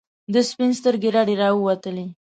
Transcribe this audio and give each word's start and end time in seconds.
د 0.33 0.35
سپین 0.49 0.71
سترګي 0.79 1.09
رډي 1.15 1.35
راووتلې. 1.41 2.05